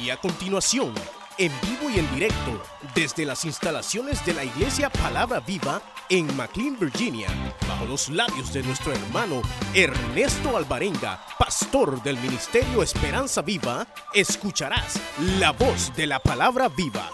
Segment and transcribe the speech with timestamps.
[0.00, 0.92] Y a continuación,
[1.38, 2.62] en vivo y en directo,
[2.94, 5.80] desde las instalaciones de la Iglesia Palabra Viva
[6.10, 7.28] en McLean, Virginia,
[7.66, 9.40] bajo los labios de nuestro hermano
[9.74, 15.00] Ernesto Alvarenga, pastor del Ministerio Esperanza Viva, escucharás
[15.38, 17.10] la voz de la Palabra Viva.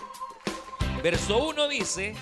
[1.02, 2.14] Verso 1 dice,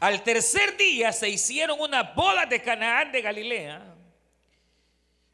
[0.00, 3.94] al tercer día se hicieron una boda de Canaán de Galilea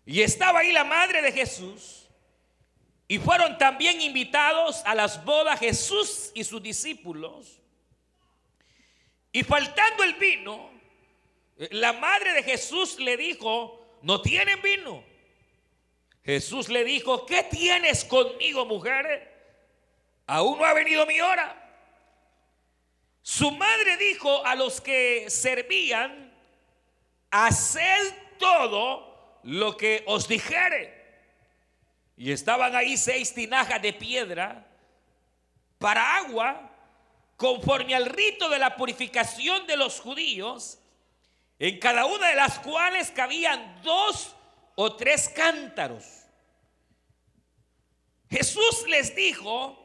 [0.07, 2.02] y estaba ahí la madre de Jesús.
[3.13, 7.61] Y fueron también invitados a las bodas Jesús y sus discípulos.
[9.31, 10.71] Y faltando el vino,
[11.72, 15.05] la madre de Jesús le dijo, no tienen vino.
[16.25, 19.31] Jesús le dijo, ¿qué tienes conmigo, mujer?
[20.27, 21.55] Aún no ha venido mi hora.
[23.21, 26.33] Su madre dijo a los que servían,
[27.31, 31.02] haced todo lo que os dijere.
[32.22, 34.64] Y estaban ahí seis tinajas de piedra
[35.77, 36.70] para agua,
[37.36, 40.78] conforme al rito de la purificación de los judíos,
[41.58, 44.36] en cada una de las cuales cabían dos
[44.77, 46.05] o tres cántaros.
[48.30, 49.84] Jesús les dijo,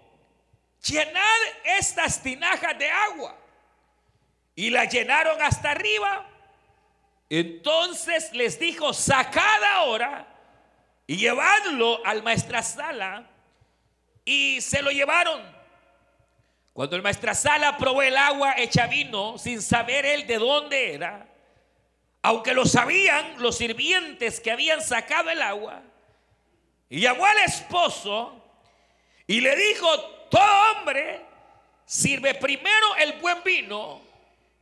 [0.86, 1.42] llenad
[1.80, 3.36] estas tinajas de agua.
[4.53, 6.30] Y la llenaron hasta arriba.
[7.31, 10.37] Entonces les dijo, sacad ahora
[11.08, 13.25] y llevadlo al maestrasala
[14.25, 15.41] y se lo llevaron.
[16.73, 21.25] Cuando el maestrasala probó el agua hecha vino sin saber él de dónde era,
[22.22, 25.81] aunque lo sabían los sirvientes que habían sacado el agua,
[26.89, 28.44] y llamó al esposo
[29.25, 31.22] y le dijo, todo hombre
[31.85, 34.02] sirve primero el buen vino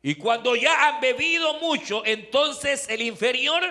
[0.01, 3.63] y cuando ya han bebido mucho, entonces el inferior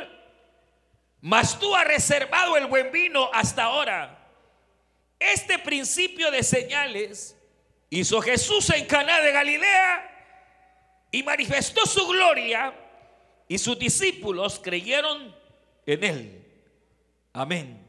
[1.25, 4.28] mas tú has reservado el buen vino hasta ahora.
[5.19, 7.34] Este principio de señales
[7.89, 12.74] hizo Jesús en Caná de Galilea y manifestó su gloria
[13.48, 15.34] y sus discípulos creyeron
[15.86, 16.46] en él.
[17.33, 17.83] Amén.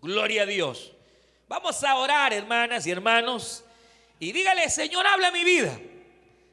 [0.00, 0.92] Gloria a Dios.
[1.46, 3.66] Vamos a orar, hermanas y hermanos,
[4.18, 5.78] y dígale, Señor, habla mi vida.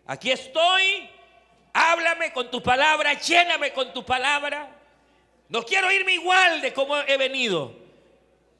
[0.05, 1.09] Aquí estoy.
[1.71, 4.76] Háblame con tu palabra, lléname con tu palabra.
[5.49, 7.73] No quiero irme igual de como he venido.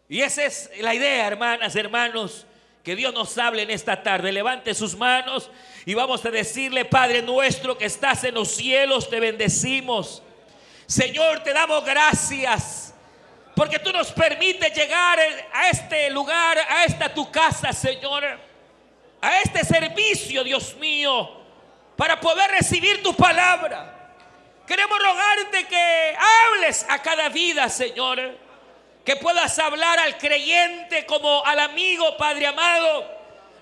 [0.09, 2.45] Y esa es la idea, hermanas, hermanos,
[2.83, 4.31] que Dios nos hable en esta tarde.
[4.31, 5.51] Levante sus manos
[5.85, 10.23] y vamos a decirle, Padre nuestro que estás en los cielos, te bendecimos.
[10.85, 12.93] Señor, te damos gracias.
[13.53, 15.19] Porque tú nos permites llegar
[15.51, 18.23] a este lugar, a esta tu casa, Señor.
[19.19, 21.29] A este servicio, Dios mío,
[21.97, 23.96] para poder recibir tu palabra.
[24.67, 28.37] Queremos rogarte que hables a cada vida, Señor.
[29.05, 33.09] Que puedas hablar al creyente como al amigo, Padre amado.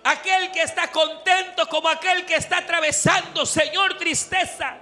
[0.04, 4.78] Aquel que está contento como aquel que está atravesando, Señor, tristeza.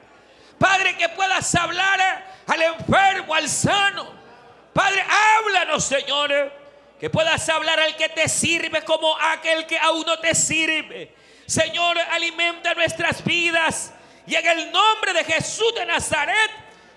[0.57, 4.09] Padre, que puedas hablar al enfermo, al sano.
[4.71, 5.03] Padre,
[5.37, 6.53] háblanos, Señor.
[7.01, 11.13] Que puedas hablar al que te sirve como aquel que aún no te sirve.
[11.45, 13.91] Señor, alimenta nuestras vidas.
[14.25, 16.51] Y en el nombre de Jesús de Nazaret,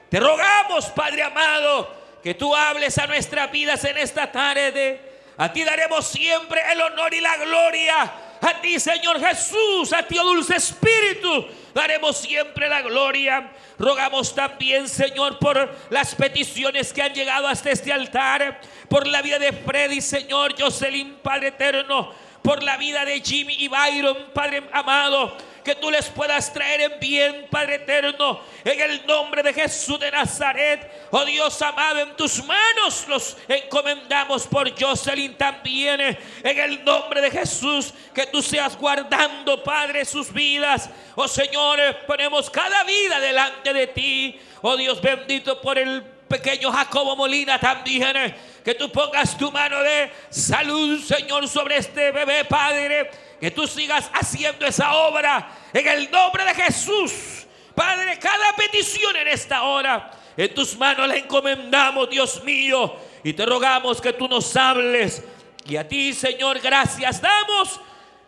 [0.09, 1.92] te rogamos, Padre amado,
[2.22, 5.00] que tú hables a nuestras vidas en esta tarde.
[5.37, 8.12] A ti daremos siempre el honor y la gloria.
[8.41, 13.50] A ti, Señor Jesús, a ti, oh dulce Espíritu, daremos siempre la gloria.
[13.78, 19.38] Rogamos también, Señor, por las peticiones que han llegado hasta este altar, por la vida
[19.38, 22.12] de Freddy, Señor, Jocelyn, Padre eterno,
[22.43, 27.00] por la vida de Jimmy y Byron, Padre amado que tú les puedas traer en
[27.00, 31.09] bien, Padre eterno, en el nombre de Jesús de Nazaret.
[31.10, 37.32] Oh Dios amado, en tus manos los encomendamos por Jocelyn también, en el nombre de
[37.32, 40.88] Jesús, que tú seas guardando, Padre, sus vidas.
[41.16, 44.41] Oh Señor, ponemos cada vida delante de ti.
[44.62, 48.37] Oh Dios bendito por el pequeño Jacobo Molina también.
[48.66, 53.08] Que tú pongas tu mano de salud, Señor, sobre este bebé, Padre
[53.40, 57.46] que tú sigas haciendo esa obra en el nombre de Jesús.
[57.75, 63.44] Padre, cada petición en esta hora, en tus manos la encomendamos, Dios mío, y te
[63.44, 65.23] rogamos que tú nos hables.
[65.67, 67.81] Y a ti, Señor, gracias damos.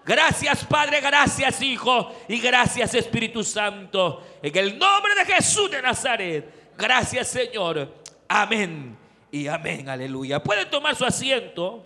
[0.05, 4.39] Gracias, Padre, gracias, Hijo, y gracias, Espíritu Santo.
[4.43, 6.75] En el nombre de Jesús de Nazaret.
[6.77, 7.93] Gracias, Señor.
[8.27, 8.98] Amén
[9.31, 9.89] y amén.
[9.89, 10.43] Aleluya.
[10.43, 11.85] Pueden tomar su asiento.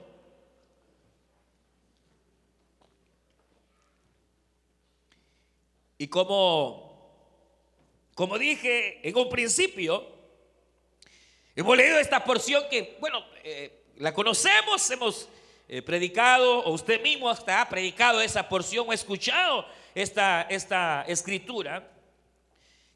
[5.99, 7.15] Y como,
[8.15, 10.05] como dije en un principio,
[11.55, 15.29] hemos leído esta porción que, bueno, eh, la conocemos, hemos
[15.69, 19.65] eh, predicado, o usted mismo hasta ha predicado esa porción o escuchado
[19.95, 21.89] esta, esta escritura,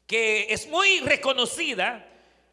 [0.05, 2.05] que es muy reconocida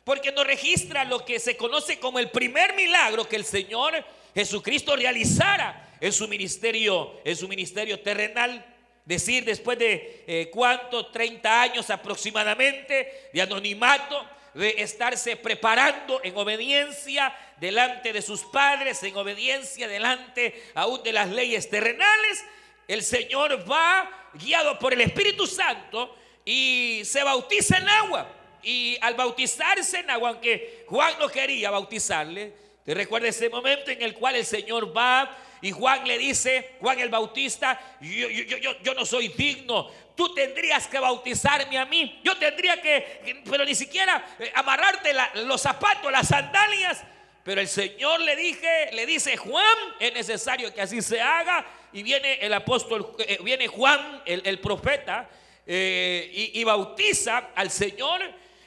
[0.05, 4.05] porque nos registra lo que se conoce como el primer milagro que el Señor
[4.35, 8.65] Jesucristo realizara en su ministerio, en su ministerio terrenal.
[9.07, 17.37] Decir, después de eh, cuánto, 30 años aproximadamente de anonimato, de estarse preparando en obediencia
[17.59, 22.45] delante de sus padres, en obediencia delante aún de las leyes terrenales,
[22.89, 28.44] el Señor va guiado por el Espíritu Santo y se bautiza en agua.
[28.65, 32.53] Y al bautizarse en agua, aunque Juan no quería bautizarle,
[32.85, 37.01] te recuerda ese momento en el cual el Señor va y Juan le dice, Juan
[37.01, 42.83] el Bautista, yo, yo, no soy digno, tú tendrías que bautizarme a mí, yo tendría
[42.83, 45.15] que, pero ni siquiera eh, amarrarte
[45.47, 47.03] los zapatos, las sandalias.
[47.43, 51.65] Pero el Señor le dije, le dice, Juan, es necesario que así se haga.
[51.95, 55.29] Y viene el apóstol, eh, viene Juan, el, profeta,
[55.67, 58.21] eh, y bautiza al Señor.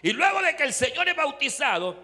[0.08, 2.02] Y luego de que el Señor es bautizado,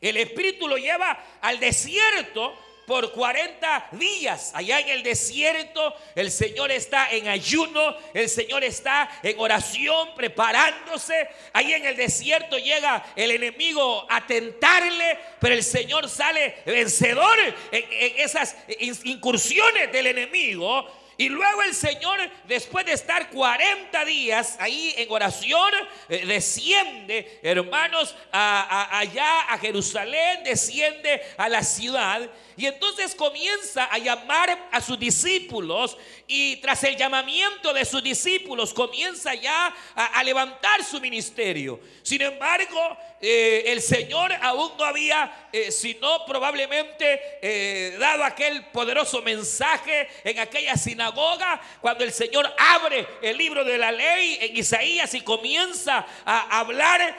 [0.00, 4.52] el Espíritu lo lleva al desierto por 40 días.
[4.54, 11.28] Allá en el desierto el Señor está en ayuno, el Señor está en oración, preparándose.
[11.52, 17.38] Ahí en el desierto llega el enemigo a tentarle, pero el Señor sale vencedor
[17.70, 18.56] en, en esas
[19.04, 20.90] incursiones del enemigo.
[21.18, 25.72] Y luego el Señor, después de estar 40 días ahí en oración,
[26.08, 32.28] eh, desciende, hermanos, allá a Jerusalén, desciende a la ciudad.
[32.56, 35.96] Y entonces comienza a llamar a sus discípulos
[36.26, 41.78] y tras el llamamiento de sus discípulos comienza ya a, levantar su ministerio.
[42.02, 49.22] Sin embargo, eh, el Señor aún no había, eh, sino probablemente eh, dado aquel poderoso
[49.22, 55.14] mensaje en aquella sinagoga, cuando el Señor abre el libro de la ley en Isaías
[55.14, 57.16] y comienza a hablar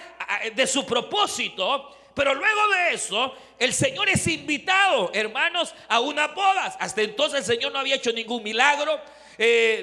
[0.54, 1.96] de su propósito.
[2.14, 6.76] Pero luego de eso, el Señor es invitado, hermanos, a unas bodas.
[6.80, 9.00] Hasta entonces el Señor no había hecho ningún milagro,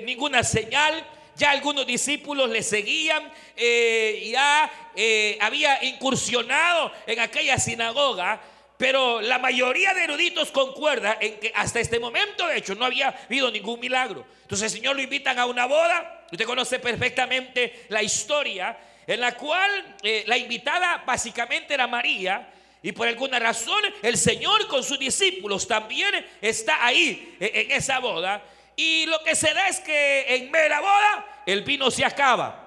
[0.05, 1.05] ninguna señal.
[1.37, 8.41] Ya algunos discípulos le seguían, eh, ya eh, había incursionado en aquella sinagoga.
[8.77, 13.09] Pero la mayoría de eruditos concuerda en que hasta este momento, de hecho, no había
[13.09, 14.27] habido ningún milagro.
[14.43, 16.27] Entonces el Señor lo invitan a una boda.
[16.31, 18.77] Usted conoce perfectamente la historia
[19.07, 22.51] en la cual eh, la invitada básicamente era María.
[22.83, 28.43] Y por alguna razón el Señor con sus discípulos también está ahí en esa boda.
[28.76, 32.61] Y lo que se da es que en la boda el vino se acaba.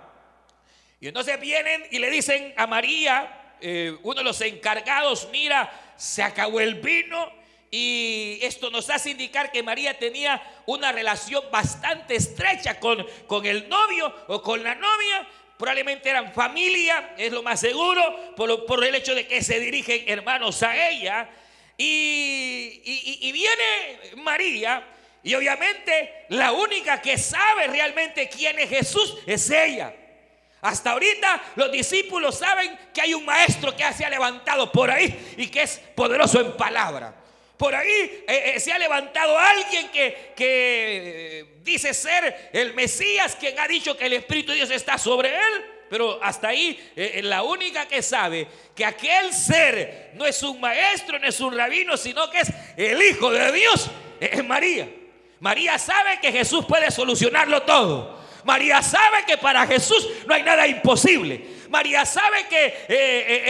[1.00, 6.24] Y entonces vienen y le dicen a María, eh, uno de los encargados, mira, se
[6.24, 7.31] acabó el vino.
[7.69, 13.68] Y esto nos hace indicar que María tenía una relación bastante estrecha con, con el
[13.68, 15.27] novio o con la novia,
[15.57, 20.62] Probablemente eran familia, es lo más seguro, por, el hecho de que se dirigen hermanos
[20.62, 21.27] a ella.
[21.75, 24.86] Y, viene María,
[25.24, 29.94] y obviamente la única que sabe realmente quién es Jesús es ella.
[30.62, 35.36] Hasta ahorita los discípulos saben que hay un maestro que se ha levantado por ahí
[35.38, 37.14] y que es poderoso en palabra.
[37.58, 43.36] Por ahí eh, eh, se ha levantado alguien que, que eh, dice ser el Mesías,
[43.36, 45.66] quien ha dicho que el Espíritu de Dios está sobre él.
[45.90, 46.92] Pero hasta ahí,
[47.24, 48.45] la única que sabe
[48.76, 53.02] que aquel ser no es un maestro, no es un rabino, sino que es el
[53.02, 54.90] Hijo de Dios, es María.
[55.39, 58.17] María sabe que Jesús puede solucionarlo todo.
[58.44, 61.57] María sabe que para Jesús no hay nada imposible.
[61.69, 62.85] María sabe que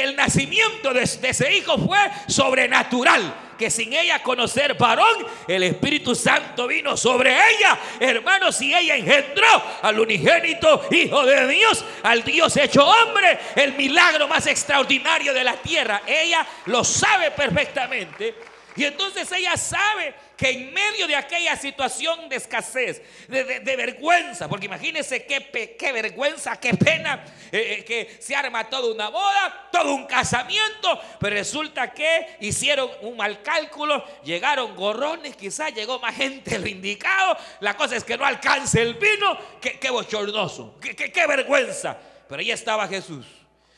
[0.03, 6.67] el nacimiento de ese hijo fue sobrenatural que sin ella conocer varón, el Espíritu Santo
[6.67, 12.85] vino sobre ella, hermanos, y ella engendró al unigénito Hijo de Dios, al Dios hecho
[12.85, 16.03] hombre, el milagro más extraordinario de la tierra.
[16.05, 18.35] Ella lo sabe perfectamente.
[18.77, 24.67] Y entonces ella sabe que en medio de aquella situación de escasez, de, vergüenza, porque
[24.67, 29.95] imagínense qué, qué vergüenza, qué pena eh, eh, que se arma toda una boda, todo
[29.95, 36.59] un casamiento, pero resulta que hicieron un mal cálculo, llegaron gorrones, quizás llegó más gente
[36.59, 41.25] lo indicado, la cosa es que no alcance el vino, qué, qué bochornoso, qué, qué
[41.25, 41.97] vergüenza,
[42.29, 43.25] pero ahí estaba Jesús.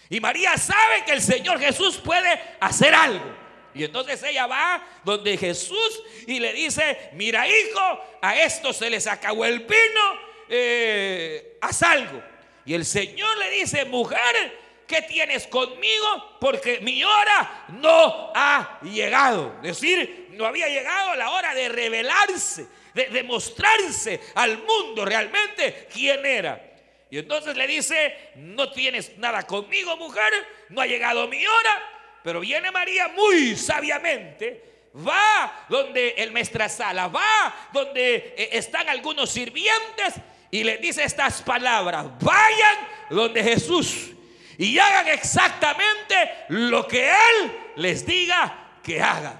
[0.09, 3.48] Y María sabe que el Señor Jesús puede hacer algo.
[3.73, 9.07] Y entonces ella va donde Jesús y le dice, mira hijo, a esto se les
[9.07, 12.21] acabó el vino, eh, haz algo.
[12.65, 14.57] Y el Señor le dice, mujer,
[14.87, 16.37] ¿qué tienes conmigo?
[16.39, 19.55] Porque mi hora no ha llegado.
[19.63, 26.25] Es decir, no había llegado la hora de revelarse, de demostrarse al mundo realmente quién
[26.25, 26.65] era.
[27.11, 30.31] Y entonces le dice, no tienes nada conmigo, mujer,
[30.69, 31.98] no ha llegado mi hora.
[32.23, 40.15] Pero viene María muy sabiamente, va donde el sala, va donde eh, están algunos sirvientes
[40.51, 42.77] y le dice estas palabras, vayan
[43.09, 44.11] donde Jesús
[44.57, 46.15] y hagan exactamente
[46.49, 49.39] lo que Él les diga que hagan.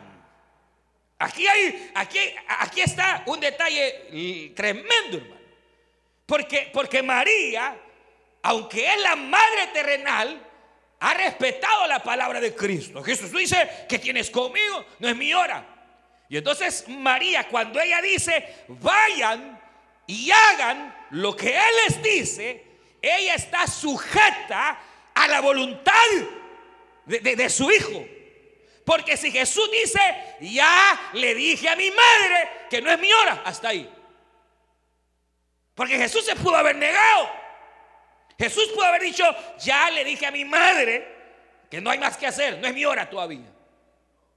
[1.17, 5.41] Aquí, hay, aquí, aquí está un detalle tremendo, hermano.
[6.25, 7.75] Porque, porque María,
[8.43, 10.49] aunque es la madre terrenal,
[11.00, 13.01] ha respetado la palabra de Cristo.
[13.03, 15.65] Jesús dice que tienes conmigo, no es mi hora.
[16.27, 19.60] Y entonces María, cuando ella dice, vayan
[20.06, 22.65] y hagan lo que Él les dice,
[23.01, 24.79] ella está sujeta
[25.13, 25.94] a la voluntad
[27.06, 28.06] de, su Hijo.
[28.84, 30.00] Porque si Jesús dice,
[30.41, 33.89] ya le dije a mi madre que no es mi hora, hasta ahí.
[35.75, 37.29] Porque Jesús se pudo haber negado.
[38.39, 39.25] Jesús pudo haber dicho,
[39.60, 41.05] ya le dije a mi madre
[41.69, 43.51] que no hay más que hacer, no es mi hora todavía.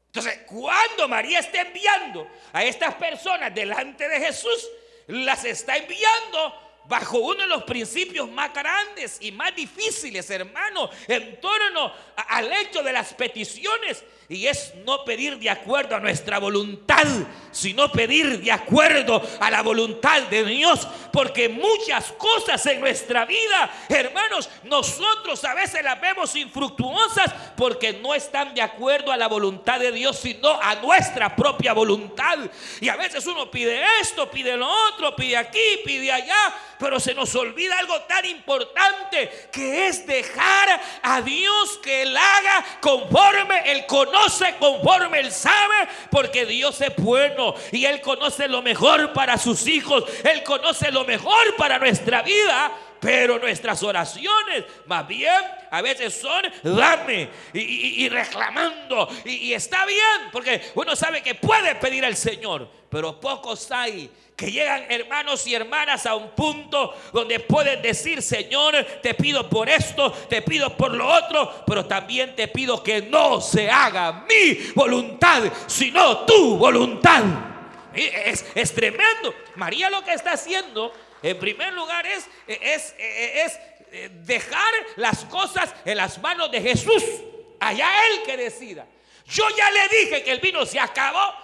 [0.06, 4.68] Entonces, cuando María está enviando a estas personas delante de Jesús,
[5.06, 11.40] las está enviando bajo uno de los principios más grandes y más difíciles, hermano, en
[11.40, 14.04] torno al hecho de las peticiones.
[14.28, 17.04] Y es no pedir de acuerdo a nuestra voluntad,
[17.50, 20.88] sino pedir de acuerdo a la voluntad de Dios.
[21.12, 28.14] Porque muchas cosas en nuestra vida, hermanos, nosotros a veces las vemos infructuosas porque no
[28.14, 32.38] están de acuerdo a la voluntad de Dios, sino a nuestra propia voluntad.
[32.80, 37.14] Y a veces uno pide esto, pide lo otro, pide aquí, pide allá pero se
[37.14, 43.87] nos olvida algo tan importante que es dejar a Dios que Él haga conforme Él
[43.87, 49.67] conoce, conforme Él sabe, porque Dios es bueno y Él conoce lo mejor para sus
[49.67, 52.73] hijos, Él conoce lo mejor para nuestra vida.
[53.02, 55.42] Pero nuestras oraciones, más bien,
[55.73, 59.09] a veces son dame y, reclamando.
[59.25, 64.50] y está bien, porque uno sabe que puede pedir al Señor, pero pocos hay que
[64.50, 70.12] llegan hermanos y hermanas a un punto donde pueden decir, Señor, te pido por esto,
[70.28, 75.42] te pido por lo otro, pero también te pido que no se haga mi voluntad,
[75.66, 77.23] sino tu voluntad.
[77.94, 79.35] Es, es tremendo.
[79.56, 80.92] María lo que está haciendo,
[81.23, 83.59] en primer lugar, es, es, es
[84.26, 87.05] dejar las cosas en las manos de Jesús.
[87.61, 88.87] Allá Él que decida.
[89.26, 91.43] Yo ya le dije que el vino se acabó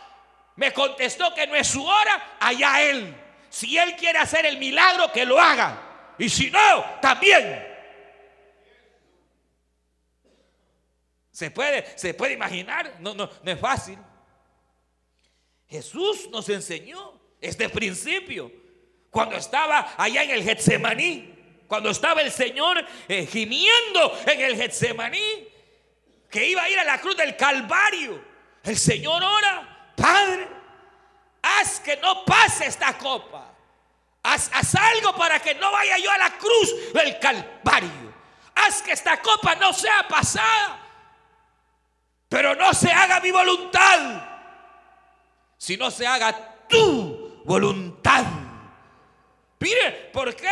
[0.59, 3.15] me contestó que no es su hora, allá él.
[3.49, 6.15] Si él quiere hacer el milagro, que lo haga.
[6.19, 7.65] Y si no, también.
[11.31, 13.97] Se puede, se puede imaginar, no, no, no es fácil.
[15.69, 18.51] Jesús nos enseñó este principio
[19.11, 21.35] cuando estaba allá en el Getsemaní,
[21.67, 25.49] cuando estaba el Señor eh, gimiendo en el Getsemaní,
[26.31, 28.23] que iba a ir a la cruz del Calvario.
[28.63, 30.49] El Señor ora Padre,
[31.43, 33.55] haz que no pase esta copa.
[34.23, 38.15] Haz, algo para que no vaya yo a la cruz del Calvario.
[38.55, 40.79] Haz que esta copa no sea pasada.
[42.29, 44.23] Pero no se haga mi voluntad,
[45.57, 48.25] sino se haga tu voluntad.
[49.61, 50.49] Mire, ¿por qué?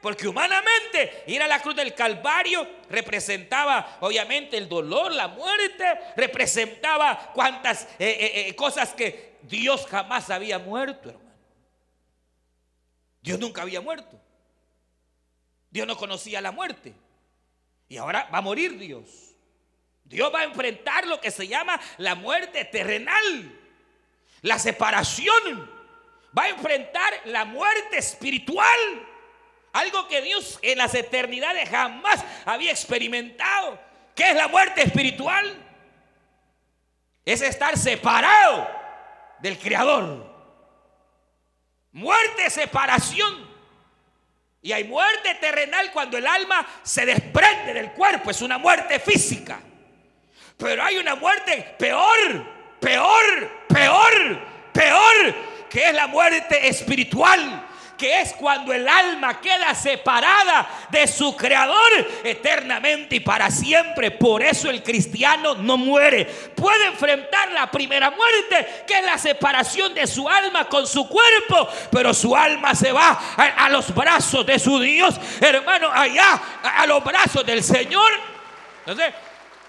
[0.00, 5.84] Porque humanamente ir a la cruz del Calvario representaba obviamente el dolor, la muerte,
[6.16, 11.30] representaba cuantas eh, eh, eh, cosas que Dios jamás había muerto, hermano.
[13.22, 14.18] Dios nunca había muerto.
[15.70, 16.94] Dios no conocía la muerte.
[17.88, 19.34] Y ahora va a morir Dios.
[20.04, 23.60] Dios va a enfrentar lo que se llama la muerte terrenal,
[24.40, 25.79] la separación.
[26.36, 29.06] Va a enfrentar la muerte espiritual.
[29.72, 33.78] Algo que Dios en las eternidades jamás había experimentado.
[34.14, 35.66] ¿Qué es la muerte espiritual?
[37.24, 38.68] Es estar separado
[39.38, 40.28] del Creador.
[41.92, 43.48] Muerte, separación.
[44.62, 48.30] Y hay muerte terrenal cuando el alma se desprende del cuerpo.
[48.30, 49.60] Es una muerte física.
[50.56, 54.40] Pero hay una muerte peor, peor, peor,
[54.72, 55.34] peor,
[55.70, 57.68] que es la muerte espiritual
[58.00, 61.76] que es cuando el alma queda separada de su creador
[62.24, 64.10] eternamente y para siempre.
[64.10, 66.24] Por eso el cristiano no muere.
[66.24, 71.68] Puede enfrentar la primera muerte, que es la separación de su alma con su cuerpo,
[71.92, 77.04] pero su alma se va a, los brazos de su Dios, hermano, allá, a los
[77.04, 78.10] brazos del Señor.
[78.86, 79.12] Entonces,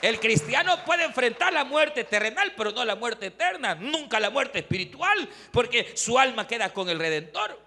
[0.01, 4.59] el cristiano puede enfrentar la muerte terrenal, pero no la muerte eterna, nunca la muerte
[4.59, 7.59] espiritual, porque su alma queda con el Redentor.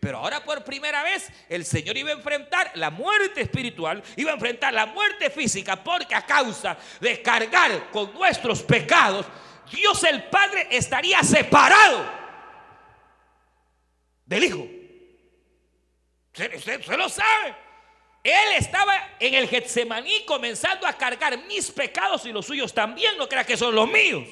[0.00, 4.34] Pero ahora por primera vez el Señor iba a enfrentar la muerte espiritual, iba a
[4.34, 9.26] enfrentar la muerte física, porque a causa de cargar con nuestros pecados,
[9.70, 12.06] Dios el Padre estaría separado
[14.24, 14.66] del Hijo.
[16.32, 17.65] Se lo sabe.
[18.26, 23.16] Él estaba en el Getsemaní comenzando a cargar mis pecados y los suyos también.
[23.16, 24.24] No crea que son los míos.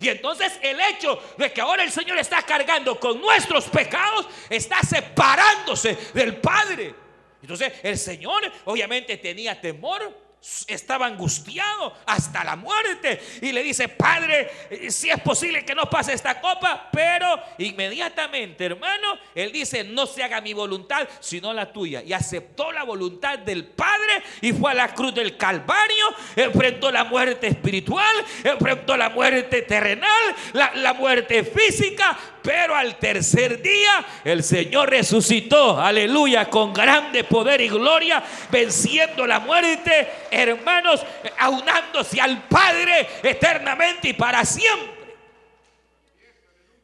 [0.00, 4.80] Y entonces el hecho de que ahora el Señor está cargando con nuestros pecados está
[4.82, 6.94] separándose del Padre.
[7.40, 10.27] Entonces el Señor obviamente tenía temor
[10.66, 14.50] estaba angustiado hasta la muerte y le dice, Padre,
[14.88, 20.22] si es posible que no pase esta copa, pero inmediatamente, hermano, él dice, no se
[20.22, 22.02] haga mi voluntad, sino la tuya.
[22.02, 27.04] Y aceptó la voluntad del Padre y fue a la cruz del Calvario, enfrentó la
[27.04, 28.14] muerte espiritual,
[28.44, 30.08] enfrentó la muerte terrenal,
[30.52, 37.68] la, muerte física, pero al tercer día el Señor resucitó, aleluya, con grande poder y
[37.68, 41.04] gloria, venciendo la muerte, hermanos,
[41.38, 44.98] aunándose al Padre eternamente y para siempre.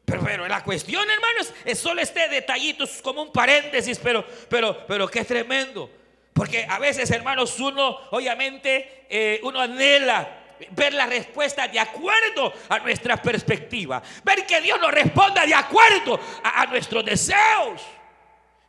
[0.05, 5.25] Pero, la cuestión, hermanos, es solo este detallito, como un paréntesis, pero, pero, pero qué
[5.25, 5.89] tremendo.
[6.31, 12.79] Porque a veces, hermanos, uno, obviamente, eh, uno anhela ver la respuesta de acuerdo a
[12.79, 14.01] nuestra perspectiva.
[14.23, 17.81] Ver que Dios nos responda de acuerdo a, nuestros deseos.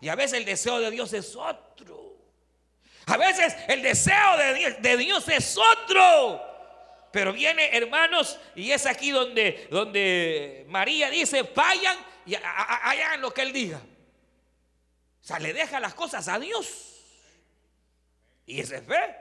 [0.00, 1.65] Y a veces el deseo de Dios es otro.
[3.06, 4.36] A veces el deseo
[4.80, 6.42] de Dios, es otro.
[7.12, 11.96] Pero viene, hermanos, y es aquí donde, donde María dice, vayan
[12.26, 13.78] y hagan lo que Él diga.
[13.78, 16.96] O sea, le deja las cosas a Dios.
[18.44, 19.16] Y ese es fe.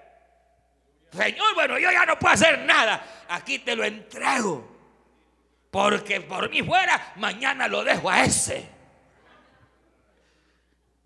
[1.11, 3.25] Señor, bueno, yo ya no puedo hacer nada.
[3.29, 4.75] Aquí te lo entrego.
[5.71, 8.67] Porque por mí fuera, mañana lo dejo a ese.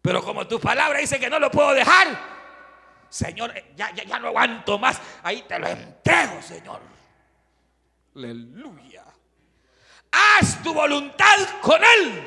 [0.01, 2.38] Pero como tu palabra dice que no lo puedo dejar,
[3.10, 5.02] Señor, ya, ya, ya no aguanto más.
[5.24, 6.82] Ahí te lo entrego, Señor.
[8.15, 9.06] Aleluya.
[10.12, 12.24] Haz tu voluntad con Él.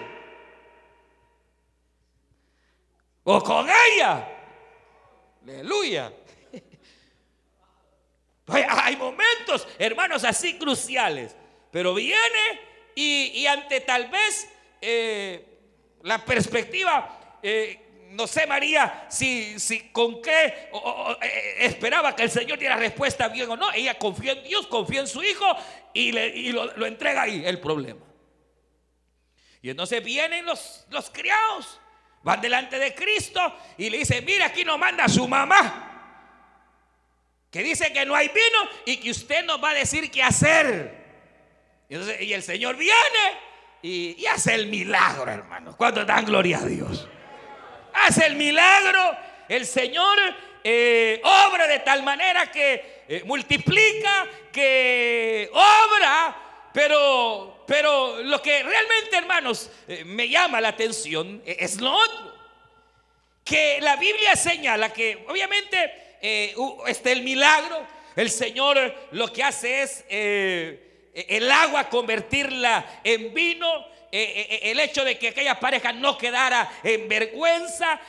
[3.24, 4.28] O con ella.
[5.42, 6.12] Aleluya.
[8.46, 11.36] Hay momentos, hermanos, así cruciales.
[11.70, 12.60] Pero viene
[12.94, 14.48] y, ante tal vez
[14.80, 15.58] eh,
[16.02, 17.81] la perspectiva, eh,
[18.12, 20.70] no sé María, si, si con qué
[21.22, 23.72] eh, esperaba que el Señor diera respuesta bien o no.
[23.72, 25.46] Ella confía en Dios, confía en su Hijo
[25.92, 28.04] y, le, lo, lo, entrega ahí, el problema.
[29.60, 31.80] Y entonces vienen los, los criados,
[32.22, 33.40] van delante de Cristo
[33.78, 35.88] y le dicen, mira, aquí nos manda su mamá
[37.52, 41.02] que dice que no hay vino y que usted nos va a decir qué hacer.
[41.86, 42.94] Y, el Señor viene
[43.82, 45.76] y, hace el milagro, hermanos.
[45.76, 47.06] Cuando dan gloria a Dios.
[47.94, 49.16] Hace el milagro.
[49.48, 50.18] El Señor
[50.64, 59.16] eh, obra de tal manera que eh, multiplica, que obra, pero, pero lo que realmente,
[59.16, 62.32] hermanos, eh, me llama la atención es lo otro.
[63.44, 66.16] Que la Biblia señala que, obviamente,
[66.86, 73.91] este, el milagro, el Señor lo que hace es el agua convertirla en vino.
[74.14, 78.00] Eh, el hecho de que aquella pareja no quedara en vergüenza,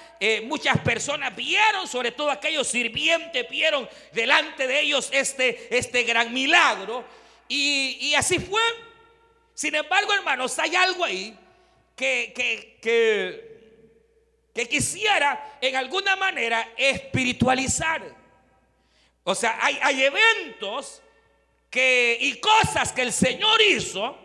[0.44, 7.06] muchas personas vieron, sobre todo aquellos sirvientes, vieron delante de ellos este, este gran milagro.
[7.48, 8.62] Y, así fue.
[9.54, 11.38] Sin embargo, hermanos, hay algo ahí
[11.96, 13.54] que, que, que
[14.54, 18.04] que quisiera en alguna manera espiritualizar.
[19.24, 21.02] O sea, hay, eventos
[21.70, 24.18] que, y cosas que el Señor hizo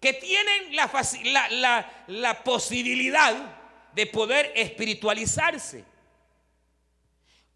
[0.00, 3.34] que tienen la, posibilidad
[3.92, 5.84] de poder espiritualizarse.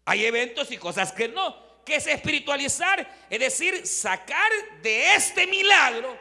[0.05, 1.55] Hay eventos y cosas que no.
[1.85, 3.25] ¿Qué es espiritualizar?
[3.29, 4.51] Es decir, sacar
[4.81, 6.17] de este milagro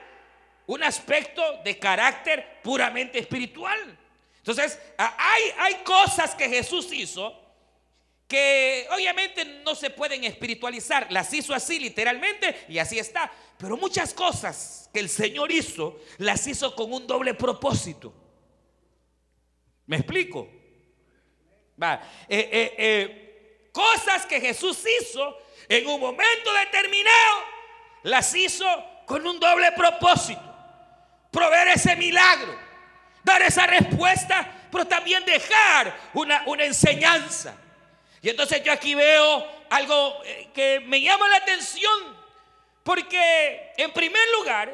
[0.66, 3.98] un aspecto de carácter puramente espiritual.
[4.38, 7.41] Entonces, hay, hay cosas que Jesús hizo
[8.32, 11.06] que obviamente no se pueden espiritualizar.
[11.10, 13.30] Las hizo así literalmente y así está.
[13.58, 18.14] Pero muchas cosas que el Señor hizo, las hizo con un doble propósito.
[19.84, 20.48] ¿Me explico?
[21.80, 22.02] Va.
[22.26, 25.36] Eh, eh, eh, cosas que Jesús hizo
[25.68, 27.36] en un momento determinado,
[28.04, 28.64] las hizo
[29.04, 30.42] con un doble propósito.
[31.30, 32.72] Proveer ese milagro
[33.24, 37.56] dar esa respuesta, pero también dejar una, una enseñanza.
[38.22, 42.16] Y entonces yo aquí veo algo eh, que me llama la atención,
[42.84, 44.72] porque en primer lugar,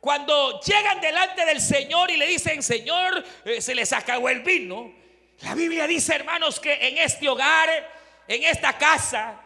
[0.00, 4.94] cuando llegan delante del Señor y le dicen, Señor, eh, se les acabó el vino,
[5.40, 7.68] la Biblia dice, hermanos, que en este hogar,
[8.26, 9.38] en esta casa,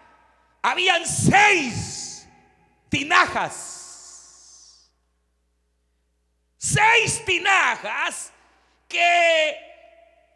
[0.63, 2.29] habían seis
[2.89, 4.91] tinajas.
[6.57, 8.33] Seis tinajas
[8.89, 9.59] que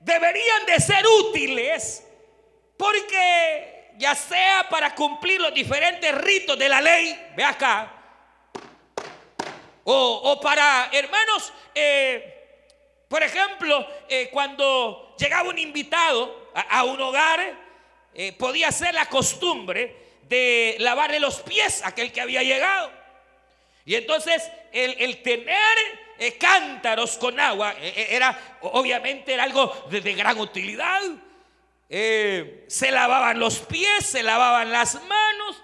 [0.01, 2.08] deberían de ser útiles
[2.79, 7.99] porque ya sea para cumplir los diferentes ritos de la ley, ve acá,
[9.91, 12.35] o, para, hermanos, eh,
[13.09, 17.41] por ejemplo, eh, cuando llegaba un invitado a, un hogar,
[18.13, 22.93] eh, podía ser la costumbre de lavarle los pies a aquel que había llegado.
[23.87, 31.01] Y entonces el, tener cántaros con agua era, obviamente, era algo de gran utilidad.
[31.89, 35.63] Se lavaban los pies, se lavaban las manos,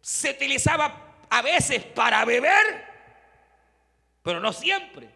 [0.00, 2.84] se utilizaba a veces para beber,
[4.22, 5.08] pero no siempre.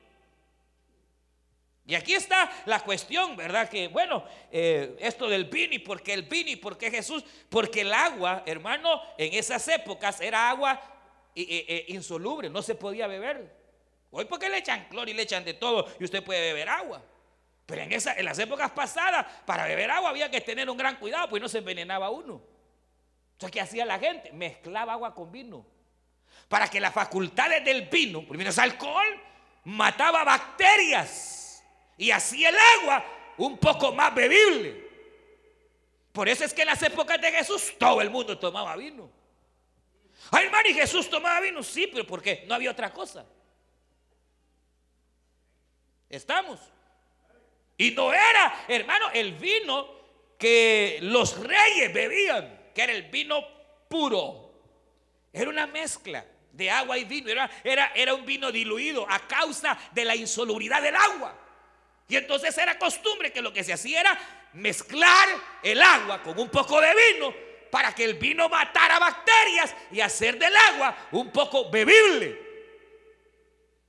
[1.88, 3.66] Y aquí está la cuestión, ¿verdad?
[3.68, 7.24] Que bueno, eh, esto del vino y por qué el vino y por qué Jesús,
[7.48, 10.78] porque el agua, hermano, en esas épocas era agua
[11.34, 13.56] insoluble, no se podía beber.
[14.10, 17.02] Hoy porque le echan cloro y le echan de todo y usted puede beber agua.
[17.68, 20.96] Pero en, esa, en las épocas pasadas, para beber agua había que tener un gran
[20.96, 22.40] cuidado, pues no se envenenaba uno.
[23.32, 24.32] Entonces, ¿qué hacía la gente?
[24.32, 25.66] Mezclaba agua con vino
[26.48, 29.06] para que las facultades del vino, primero es alcohol,
[29.64, 31.62] mataba bacterias
[31.98, 33.04] y hacía el agua
[33.36, 34.88] un poco más bebible.
[36.10, 39.10] Por eso es que en las épocas de Jesús todo el mundo tomaba vino.
[40.30, 42.44] Ay, hermano, y Jesús tomaba vino, sí, pero ¿por qué?
[42.48, 43.26] No había otra cosa.
[46.08, 46.58] Estamos.
[47.78, 49.88] Y no era, hermano, el vino
[50.36, 53.40] que los reyes bebían, que era el vino
[53.88, 54.52] puro.
[55.32, 57.30] Era una mezcla de agua y vino.
[57.30, 61.38] Era, era, un vino diluido a causa de la insolubilidad del agua.
[62.08, 64.18] Y entonces era costumbre que lo que se hacía era
[64.54, 65.28] mezclar
[65.62, 67.32] el agua con un poco de vino
[67.70, 72.47] para que el vino matara bacterias y hacer del agua un poco bebible.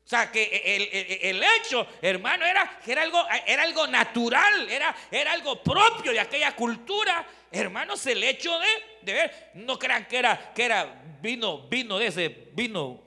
[0.09, 5.61] O sea, que el, hecho, hermano, era, era, algo, era algo natural, era, era algo
[5.61, 7.23] propio de aquella cultura.
[7.51, 8.67] Hermanos, el hecho de,
[9.03, 13.03] de ver, no crean que era, que era vino, vino de ese vino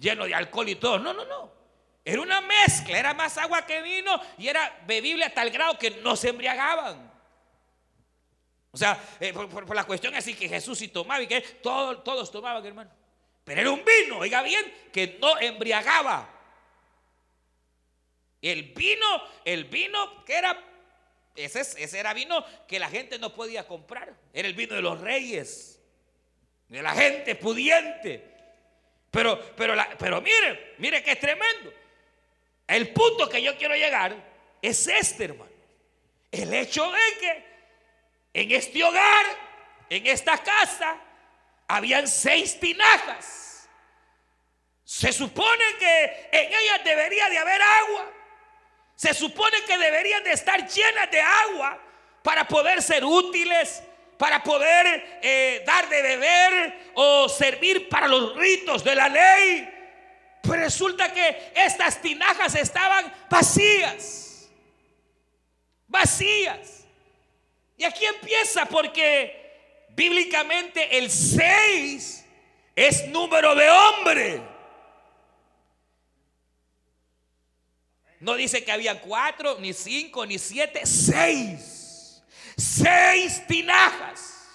[0.00, 0.98] lleno de alcohol y todo.
[0.98, 1.52] No, no, no.
[2.04, 5.92] Era una mezcla, era más agua que vino y era bebible hasta el grado que
[5.92, 7.08] no se embriagaban.
[8.72, 12.32] O sea, eh, por, la cuestión así que Jesús sí tomaba y que todos, todos
[12.32, 12.90] tomaban, hermano.
[13.44, 16.31] Pero era un vino, oiga bien, que no embriagaba.
[18.42, 19.06] El vino,
[19.44, 20.60] el vino que era,
[21.36, 24.12] ese, ese era vino que la gente no podía comprar.
[24.32, 25.80] Era el vino de los reyes,
[26.68, 28.32] de la gente pudiente.
[29.12, 31.72] Pero, pero, pero mire, mire que es tremendo.
[32.66, 34.16] El punto que yo quiero llegar
[34.60, 35.52] es este, hermano.
[36.30, 37.44] El hecho de que
[38.32, 39.26] en este hogar,
[39.90, 40.98] en esta casa,
[41.68, 43.68] habían seis tinajas.
[44.84, 48.12] Se supone que en ellas debería de haber agua.
[49.02, 51.76] Se supone que deberían de estar llenas de agua
[52.22, 53.82] para poder ser útiles,
[54.16, 59.68] para poder eh, dar de beber o servir para los ritos de la ley.
[60.40, 64.48] Pero resulta que estas tinajas estaban vacías.
[65.88, 66.84] Vacías.
[67.76, 72.24] Y aquí empieza porque bíblicamente el 6
[72.76, 74.51] es número de hombre.
[78.22, 82.22] No dice que había cuatro, ni cinco, ni siete, seis.
[82.56, 84.46] Seis tinajas.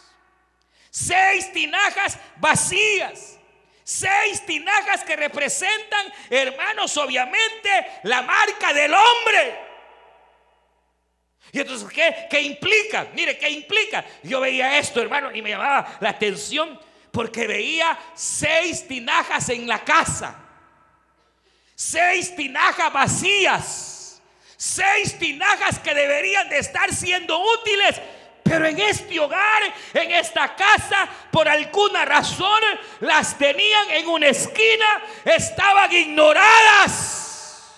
[0.90, 3.38] Seis tinajas vacías.
[3.84, 7.70] Seis tinajas que representan, hermanos, obviamente
[8.04, 9.60] la marca del hombre.
[11.52, 13.08] Y entonces, ¿qué, ¿qué implica?
[13.14, 14.06] Mire, ¿qué implica?
[14.24, 16.80] Yo veía esto, hermano, y me llamaba la atención
[17.12, 20.47] porque veía seis tinajas en la casa.
[21.80, 24.20] Seis tinajas vacías.
[24.58, 28.02] Seis tinajas que deberían de estar siendo útiles.
[28.42, 29.62] Pero en este hogar,
[29.94, 32.63] en esta casa, por alguna razón,
[33.02, 37.76] las tenían en una esquina, estaban ignoradas.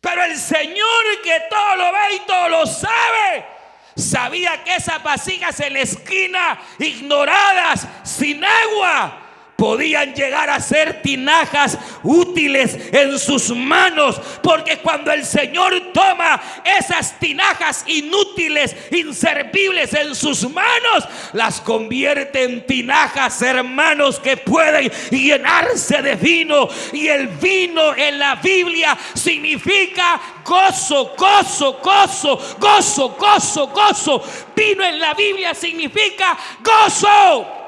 [0.00, 3.46] Pero el Señor que todo lo ve y todo lo sabe,
[3.94, 9.25] sabía que esas vasijas en la esquina, ignoradas, sin agua,
[9.56, 14.20] podían llegar a ser tinajas útiles en sus manos.
[14.42, 16.40] Porque cuando el Señor toma
[16.78, 26.02] esas tinajas inútiles, inservibles en sus manos, las convierte en tinajas, hermanos, que pueden llenarse
[26.02, 26.68] de vino.
[26.92, 34.22] Y el vino en la Biblia significa gozo, gozo, gozo, gozo, gozo, gozo.
[34.54, 37.65] Vino en la Biblia significa gozo.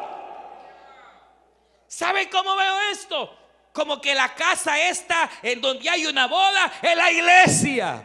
[1.98, 3.36] ¿Saben cómo veo esto?
[3.72, 8.04] Como que la casa esta en donde hay una boda es la iglesia.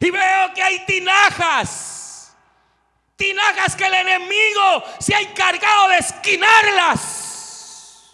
[0.00, 2.36] Y veo que hay tinajas.
[3.14, 8.12] Tinajas que el enemigo se ha encargado de esquinarlas.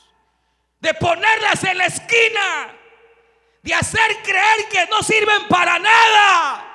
[0.79, 2.77] De ponerlas en la esquina.
[3.63, 6.69] De hacer creer que no sirven para nada.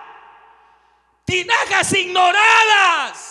[1.24, 3.27] Tinajas ignoradas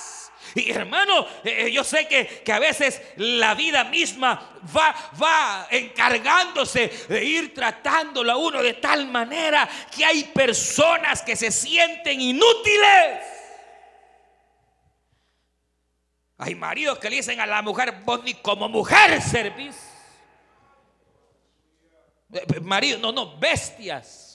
[0.56, 6.88] y hermano, eh, yo sé que, que, a veces la vida misma va, va encargándose
[7.08, 13.20] de ir tratándolo a uno de tal manera que hay personas que se sienten inútiles.
[16.38, 19.76] Hay maridos que le dicen a la mujer, vos ni como mujer servís.
[22.32, 24.25] Eh, eh, marido, no, no, bestias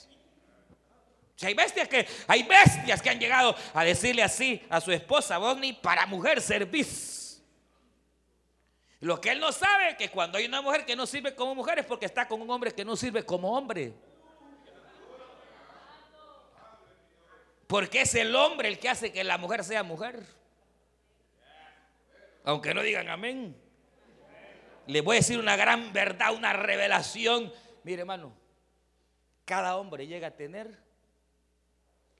[1.46, 5.56] hay bestias que hay bestias que han llegado a decirle así a su esposa, vos
[5.58, 7.42] ni para mujer servís.
[9.00, 11.56] Lo que él no sabe es que cuando hay una mujer que no sirve como
[11.56, 13.92] mujer es porque está con un hombre que no sirve como hombre.
[17.66, 20.24] Porque es el hombre el que hace que la mujer sea mujer.
[22.44, 23.56] Aunque no digan amén.
[24.86, 27.52] Le voy a decir una gran verdad, una revelación.
[27.82, 28.32] Mire, hermano,
[29.44, 30.81] cada hombre llega a tener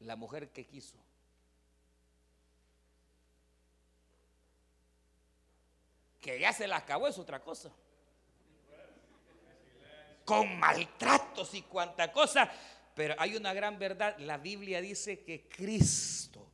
[0.05, 0.97] la mujer que quiso.
[6.21, 7.71] Que ya se la acabó es otra cosa.
[10.25, 12.51] Con maltratos y cuanta cosa.
[12.95, 14.17] Pero hay una gran verdad.
[14.19, 16.49] La Biblia dice que Cristo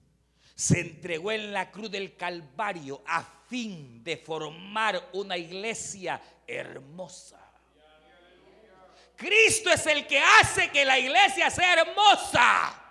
[0.54, 7.38] se entregó en la cruz del Calvario a fin de formar una iglesia hermosa.
[9.16, 12.87] Cristo es el que hace que la iglesia sea hermosa.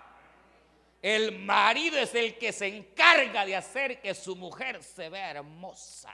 [1.00, 6.12] El marido es el que se encarga de hacer que su mujer se vea hermosa.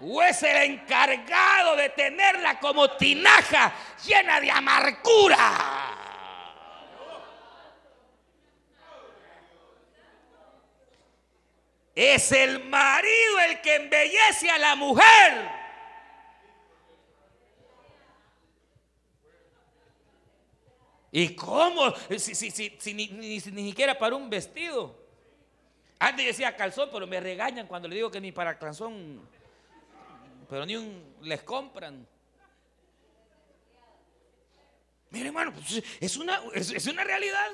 [0.00, 3.72] O es el encargado de tenerla como tinaja
[4.04, 6.02] llena de amargura.
[11.94, 15.61] Es el marido el que embellece a la mujer.
[21.14, 21.94] ¿Y cómo?
[22.18, 24.98] Si, si, si, ni, ni, siquiera para un vestido.
[25.98, 29.20] Antes decía calzón, pero me regañan cuando le digo que ni para calzón,
[30.48, 32.08] pero ni un les compran.
[35.10, 37.50] Mire, hermano, pues, es, una, es una realidad.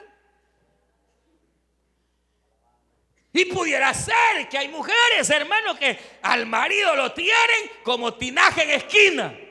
[3.33, 8.71] Y pudiera ser que hay mujeres, hermano, que al marido lo tienen como tinaje en
[8.71, 9.48] esquina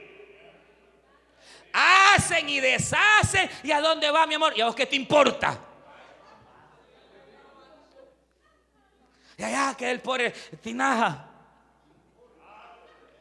[1.73, 3.49] hacen y deshacen.
[3.63, 4.53] ¿Y a dónde va, mi amor?
[4.57, 5.59] ¿Y a vos qué te importa?
[9.37, 11.29] Y allá que el pobre tinaja,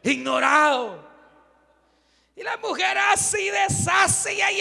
[0.02, 1.06] ignorado.
[2.34, 2.96] Y la mujer
[3.38, 4.60] y deshace y ahí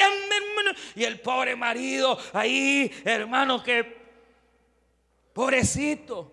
[0.96, 3.98] Y el pobre marido ahí, hermano, que
[5.34, 6.32] pobrecito.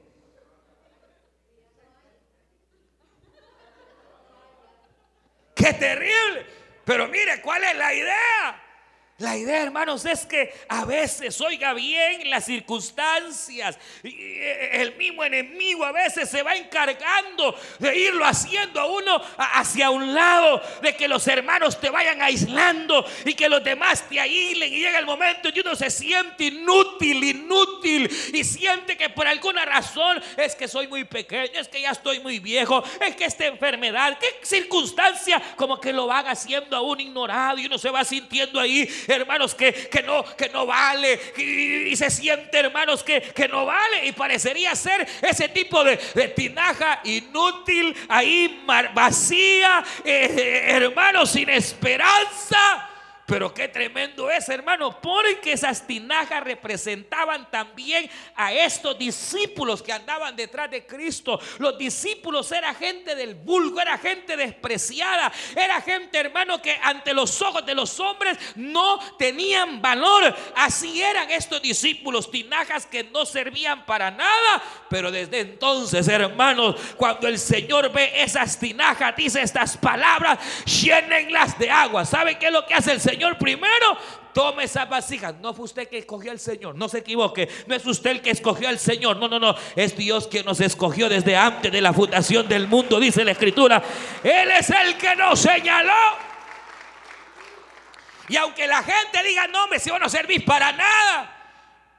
[5.54, 6.62] Qué terrible.
[6.85, 8.62] Pero mire, ¿cuál es la idea?
[9.22, 15.85] La idea, hermanos, es que a veces, oiga bien, las circunstancias, eh, el mismo enemigo
[15.85, 21.06] a veces se va encargando de irlo haciendo a uno hacia un lado, de que
[21.06, 25.50] los hermanos te vayan aislando y que los demás te aíslen y llega el momento
[25.54, 30.88] y uno se siente inútil, inútil y siente que por alguna razón es que soy
[30.88, 35.80] muy pequeño, es que ya estoy muy viejo, es que esta enfermedad, qué circunstancia como
[35.80, 39.72] que lo van haciendo a uno ignorado y uno se va sintiendo ahí hermanos, que,
[39.72, 41.20] que, no, que no vale.
[41.37, 44.07] Y, se siente, hermanos, que, que, no vale.
[44.07, 45.96] Y parecería ser ese tipo de,
[46.35, 52.91] tinaja inútil, ahí vacía, eh, hermanos, sin esperanza.
[53.33, 60.37] Pero qué tremendo es, hermano, porque esas tinajas representaban también a estos discípulos que andaban
[60.37, 61.40] detrás de Cristo.
[61.57, 67.40] Los discípulos era gente del vulgo, era gente despreciada, era gente, hermano, que ante los
[67.40, 70.37] ojos de los hombres no tenían valor.
[70.55, 74.62] Así eran estos discípulos, tinajas que no servían para nada.
[74.90, 81.71] Pero desde entonces, hermanos, cuando el Señor ve esas tinajas, dice estas palabras, llénenlas de
[81.71, 82.05] agua.
[82.05, 83.96] ¿Sabe qué es lo que hace el Señor primero?
[84.32, 85.35] Tome esas vasijas.
[85.40, 86.74] No fue usted que escogió al Señor.
[86.74, 87.48] No se equivoque.
[87.66, 89.16] No es usted el que escogió al Señor.
[89.16, 89.54] No, no, no.
[89.76, 93.82] Es Dios quien nos escogió desde antes de la fundación del mundo, dice la Escritura.
[94.22, 95.92] Él es el que nos señaló.
[98.28, 101.37] Y aunque la gente diga, no, me si no servir para nada,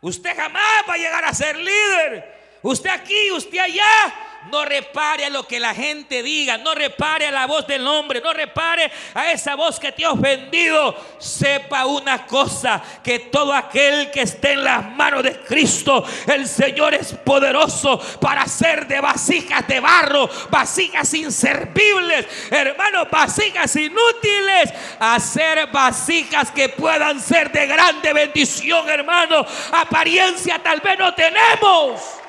[0.01, 2.57] usted jamás va a llegar a ser líder.
[2.63, 4.13] Usted aquí, usted allá.
[4.51, 6.58] No repare a lo que la gente diga.
[6.58, 8.21] No repare a la voz del hombre.
[8.21, 10.95] No repare a esa voz que te ha ofendido.
[11.17, 16.93] Sepa una cosa: que todo aquel que esté en las manos de Cristo, el Señor
[16.93, 26.51] es poderoso para hacer de vasijas de barro, vasijas inservibles, hermanos, vasijas inútiles, hacer vasijas
[26.51, 29.45] que puedan ser de grande bendición, hermano.
[29.71, 32.22] Apariencia tal vez no tenemos.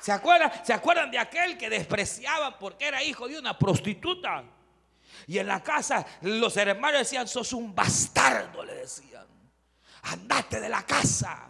[0.00, 0.50] ¿Se acuerdan?
[0.64, 4.44] ¿Se acuerdan de aquel que despreciaban porque era hijo de una prostituta?
[5.26, 9.26] Y en la casa los hermanos decían, sos un bastardo, le decían.
[10.02, 11.48] Andate de la casa.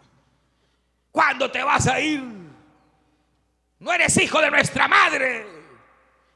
[1.11, 2.21] ¿Cuándo te vas a ir?
[3.79, 5.45] No eres hijo de nuestra madre.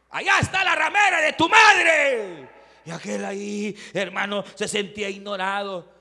[0.10, 2.50] Allá está la ramera de tu madre.
[2.86, 5.92] Y aquel ahí, hermano, se sentía ignorado.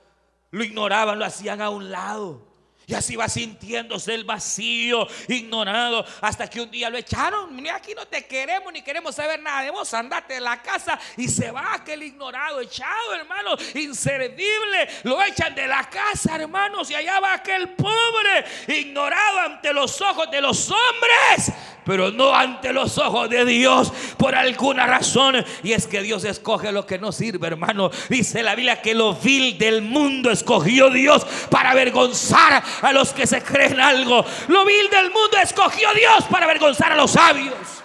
[0.51, 2.54] Lo ignoraban, lo hacían a un lado.
[2.87, 7.55] Y así va sintiéndose el vacío, ignorado, hasta que un día lo echaron.
[7.55, 9.93] Mira, aquí no te queremos ni queremos saber nada de vos.
[9.93, 14.87] Andate de la casa y se va aquel ignorado, echado, hermano, inservible.
[15.03, 20.29] Lo echan de la casa, hermanos, y allá va aquel pobre, ignorado ante los ojos
[20.29, 21.53] de los hombres
[21.85, 25.45] pero no ante los ojos de Dios por alguna razón.
[25.63, 27.91] Y es que Dios escoge lo que no sirve, hermano.
[28.09, 33.27] Dice la Biblia que lo vil del mundo escogió Dios para avergonzar a los que
[33.27, 34.25] se creen algo.
[34.47, 37.84] Lo vil del mundo escogió Dios para avergonzar a los sabios.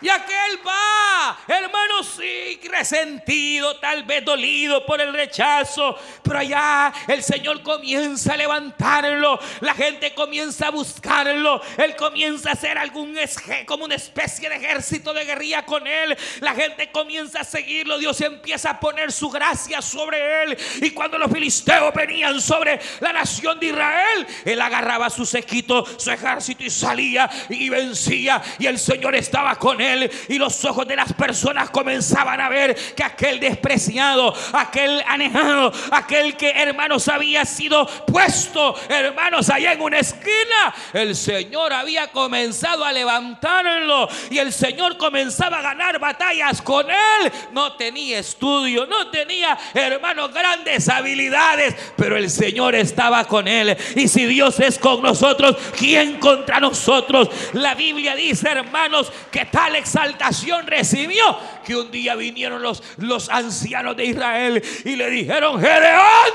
[0.00, 5.98] Y aquel va, hermano, sí, resentido, tal vez dolido por el rechazo.
[6.22, 9.40] Pero allá el Señor comienza a levantarlo.
[9.60, 11.60] La gente comienza a buscarlo.
[11.76, 13.18] Él comienza a hacer algún
[13.66, 16.16] como una especie de ejército de guerrilla con él.
[16.40, 17.98] La gente comienza a seguirlo.
[17.98, 20.58] Dios empieza a poner su gracia sobre él.
[20.80, 26.12] Y cuando los filisteos venían sobre la nación de Israel, él agarraba su sequito, su
[26.12, 28.40] ejército y salía y vencía.
[28.60, 29.87] Y el Señor estaba con él
[30.28, 36.36] y los ojos de las personas comenzaban a ver que aquel despreciado, aquel anejado, aquel
[36.36, 42.92] que hermanos había sido puesto, hermanos, allá en una esquina, el Señor había comenzado a
[42.92, 47.32] levantarlo y el Señor comenzaba a ganar batallas con él.
[47.52, 53.76] No tenía estudio, no tenía, hermanos, grandes habilidades, pero el Señor estaba con él.
[53.96, 57.28] Y si Dios es con nosotros, ¿quién contra nosotros?
[57.52, 63.96] La Biblia dice, hermanos, que tal exaltación recibió que un día vinieron los, los ancianos
[63.96, 66.32] de Israel y le dijeron, Gedeón,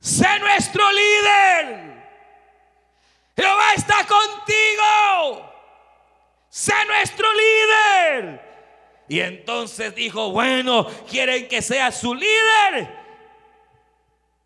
[0.00, 1.90] sé nuestro líder.
[3.36, 5.50] Jehová está contigo.
[6.48, 8.50] Sé nuestro líder.
[9.08, 12.98] Y entonces dijo, bueno, ¿quieren que sea su líder?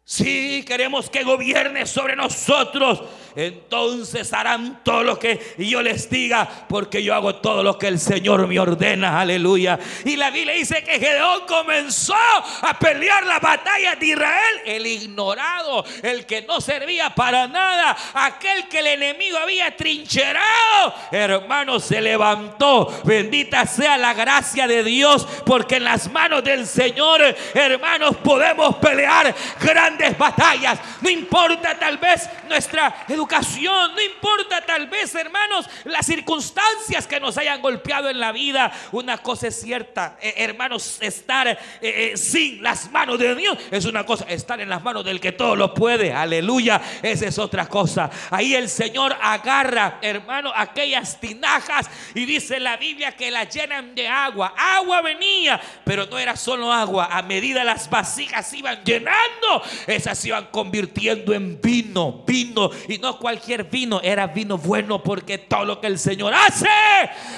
[0.05, 3.03] Sí, queremos que gobierne sobre nosotros
[3.37, 7.99] entonces harán todo lo que yo les diga, porque yo hago todo lo que el
[7.99, 9.79] Señor me ordena, aleluya.
[10.05, 15.85] Y la Biblia dice que Gedeón comenzó a pelear la batalla de Israel, el ignorado,
[16.03, 23.03] el que no servía para nada, aquel que el enemigo había trincherado, hermano, se levantó.
[23.05, 27.21] Bendita sea la gracia de Dios, porque en las manos del Señor,
[27.53, 30.79] hermanos, podemos pelear grandes batallas.
[31.01, 37.39] No importa tal vez nuestra educación no importa tal vez, hermanos, las circunstancias que nos
[37.39, 38.73] hayan golpeado en la vida.
[38.93, 43.85] Una cosa es cierta, eh, hermanos, estar eh, eh, sin las manos de Dios es
[43.85, 47.67] una cosa, estar en las manos del que todo lo puede, aleluya, esa es otra
[47.67, 48.11] cosa.
[48.31, 54.09] Ahí el Señor agarra, hermano, aquellas tinajas y dice la Biblia que las llenan de
[54.09, 54.55] agua.
[54.57, 60.47] Agua venía, pero no era solo agua, a medida las vasijas iban llenando, esas iban
[60.47, 65.87] convirtiendo en vino, vino y no cualquier vino, era vino bueno porque todo lo que
[65.87, 66.69] el Señor hace,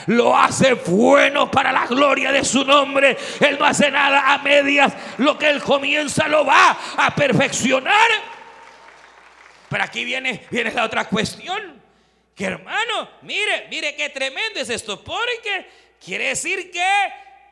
[0.07, 3.16] lo hace bueno para la gloria de su nombre.
[3.41, 8.11] Él no hace nada a medias, lo que Él comienza lo va a perfeccionar.
[9.68, 11.83] Pero aquí viene, viene la otra cuestión.
[12.35, 15.70] Que hermano, mire, mire qué tremendo es esto, porque
[16.05, 16.85] quiere decir que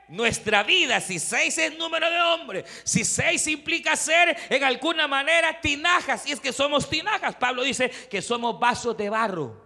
[0.08, 5.60] nuestra vida, si seis es número de hombres, si seis implica ser en alguna manera
[5.60, 9.62] tinajas, y es que somos tinajas, Pablo dice que somos vasos de barro,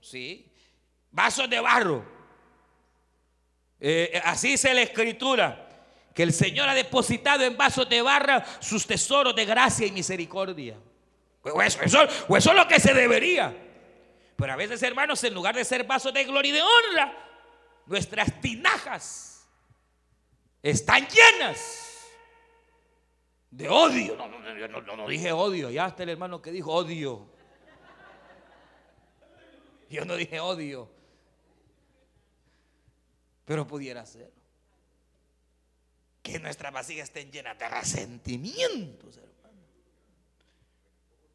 [0.00, 0.46] ¿sí?
[1.10, 2.04] Vasos de barro.
[3.80, 5.64] Eh, así dice la escritura,
[6.14, 10.76] que el Señor ha depositado en vasos de barro sus tesoros de gracia y misericordia.
[11.64, 13.56] Eso, eso es lo que se debería.
[14.36, 17.12] Pero a veces, hermanos, en lugar de ser vasos de gloria y de honra,
[17.86, 19.37] nuestras tinajas
[20.62, 22.06] están llenas
[23.50, 24.16] de odio.
[24.16, 27.26] No, no, no, dije odio, ya está el hermano que dijo odio.
[29.90, 30.90] Yo no dije odio,
[33.46, 34.30] pero pudiera ser
[36.22, 39.62] que nuestras vasijas estén llenas de resentimientos, hermano,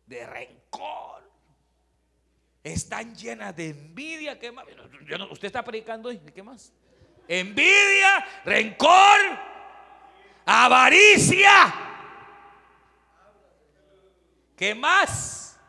[0.06, 1.24] de rencor.
[2.64, 4.38] Están llenas de envidia.
[4.38, 4.66] ¿Qué más?
[5.32, 6.20] ¿Usted está predicando hoy?
[6.20, 6.72] ¿Qué más?
[7.28, 9.20] Envidia, rencor,
[10.46, 11.74] avaricia.
[14.56, 15.60] ¿Qué más?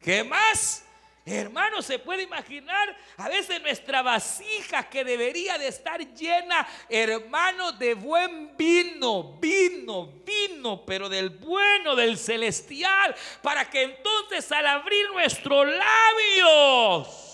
[0.00, 0.84] ¿Qué más?
[1.26, 7.94] Hermano, se puede imaginar a veces nuestra vasija que debería de estar llena, hermano, de
[7.94, 15.66] buen vino, vino, vino, pero del bueno, del celestial, para que entonces al abrir nuestros
[15.66, 17.24] labios,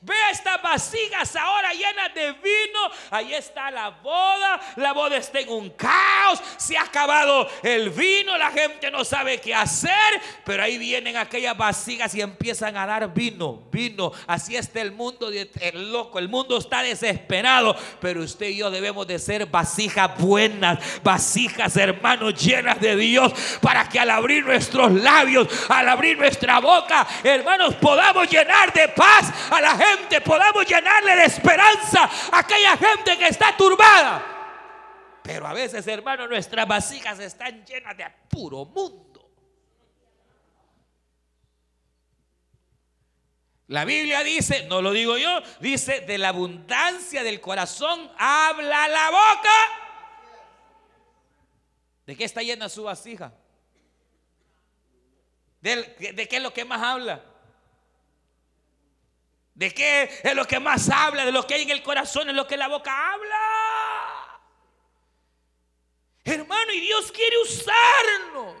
[0.00, 2.80] Ve estas vasijas ahora llenas de vino.
[3.10, 4.60] Ahí está la boda.
[4.76, 6.40] La boda está en un caos.
[6.56, 8.36] Se ha acabado el vino.
[8.36, 9.92] La gente no sabe qué hacer.
[10.44, 13.62] Pero ahí vienen aquellas vasijas y empiezan a dar vino.
[13.70, 14.12] Vino.
[14.26, 16.18] Así está el mundo de, el loco.
[16.18, 17.74] El mundo está desesperado.
[18.00, 20.78] Pero usted y yo debemos de ser vasijas buenas.
[21.02, 23.32] Vasijas, hermanos, llenas de Dios.
[23.60, 29.32] Para que al abrir nuestros labios, al abrir nuestra boca, hermanos, podamos llenar de paz
[29.50, 29.85] a la gente,
[30.20, 34.36] podamos llenarle de esperanza a aquella gente que está turbada.
[35.22, 39.06] Pero a veces, hermano, nuestras vasijas están llenas de puro mundo.
[43.68, 49.10] La Biblia dice, no lo digo yo, dice, de la abundancia del corazón habla la
[49.10, 49.50] boca.
[52.06, 53.32] ¿De qué está llena su vasija?
[55.60, 57.24] ¿De, de qué es lo que más habla?
[59.56, 61.24] ¿De qué es lo que más habla?
[61.24, 64.40] De lo que hay en el corazón, es lo que la boca habla.
[66.24, 68.60] Hermano, y Dios quiere usarnos.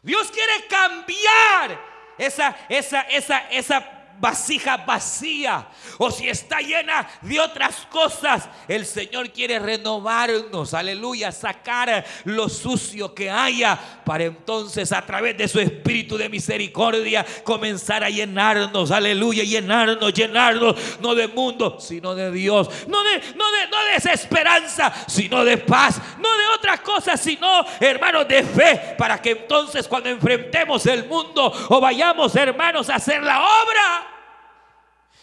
[0.00, 1.78] Dios quiere cambiar
[2.16, 9.30] esa, esa, esa, esa vasija vacía o si está llena de otras cosas, el Señor
[9.30, 16.16] quiere renovarnos, aleluya, sacar lo sucio que haya para entonces a través de su espíritu
[16.16, 23.02] de misericordia comenzar a llenarnos, aleluya, llenarnos, llenarnos, no de mundo, sino de Dios, no
[23.02, 28.26] de, no de, no de desesperanza, sino de paz, no de otras cosas, sino, hermanos,
[28.28, 33.40] de fe, para que entonces cuando enfrentemos el mundo o vayamos, hermanos, a hacer la
[33.40, 34.11] obra,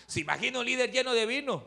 [0.10, 1.64] se imagina un líder lleno de vino.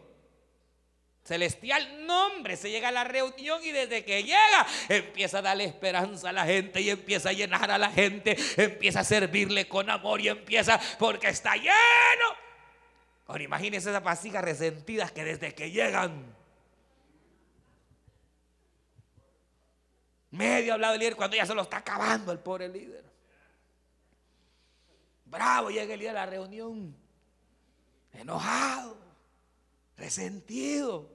[1.23, 6.31] Celestial nombre, se llega a la reunión y desde que llega empieza a darle esperanza
[6.31, 10.21] a la gente y empieza a llenar a la gente, empieza a servirle con amor
[10.21, 11.71] y empieza porque está lleno.
[13.29, 16.35] Ahora imagínense esas vasijas resentidas que desde que llegan,
[20.31, 23.05] medio hablado el líder cuando ya se lo está acabando el pobre líder.
[25.27, 27.02] Bravo, llega el día de la reunión
[28.13, 28.97] enojado,
[29.97, 31.09] resentido,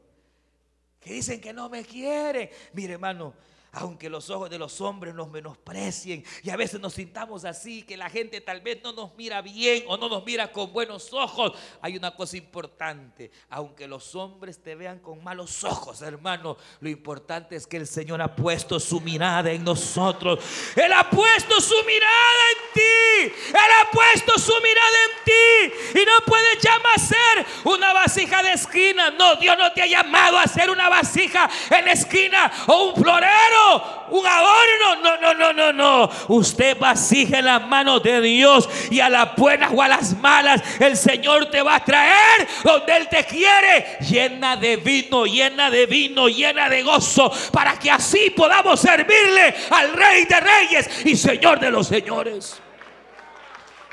[1.00, 2.52] que dicen que no me quiere.
[2.74, 3.34] Mire, hermano,
[3.72, 7.98] aunque los ojos de los hombres nos menosprecien y a veces nos sintamos así, que
[7.98, 11.54] la gente tal vez no nos mira bien o no nos mira con buenos ojos,
[11.82, 17.56] hay una cosa importante, aunque los hombres te vean con malos ojos, hermano, lo importante
[17.56, 20.40] es que el Señor ha puesto su mirada en nosotros.
[20.76, 23.34] Él ha puesto su mirada en ti.
[23.50, 26.00] Él ha puesto su mirada en ti.
[26.02, 29.12] Y no puedes llamar a ser una vasija de esquina.
[29.12, 33.67] No, Dios no te ha llamado a ser una vasija en esquina o un florero
[34.10, 34.96] un adorno.
[35.04, 36.10] No, no, no, no, no.
[36.28, 40.62] Usted vasija en las manos de Dios y a las buenas o a las malas,
[40.80, 45.86] el Señor te va a traer donde Él te quiere, llena de vino, llena de
[45.86, 51.60] vino, llena de gozo, para que así podamos servirle al Rey de Reyes y Señor
[51.60, 52.62] de los Señores.